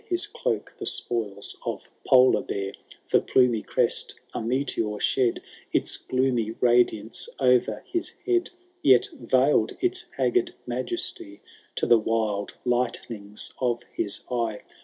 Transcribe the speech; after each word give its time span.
His 0.07 0.25
cloak 0.25 0.75
the 0.79 0.87
spoils 0.87 1.55
of 1.63 1.87
Polar 2.07 2.41
bear; 2.41 2.73
For 3.05 3.19
plumy 3.19 3.61
crest 3.61 4.15
a 4.33 4.41
meteor 4.41 4.99
shed 4.99 5.43
Its 5.71 5.95
gloomy 5.95 6.49
radiance 6.59 7.29
o*er 7.37 7.83
his 7.85 8.13
head, 8.25 8.49
Yet 8.81 9.09
veiled 9.13 9.77
its 9.79 10.05
haggard 10.17 10.55
majesty 10.65 11.41
To 11.75 11.85
the 11.85 11.99
wild 11.99 12.55
lightnings 12.65 13.53
of 13.61 13.83
his 13.93 14.21
eye. 14.31 14.61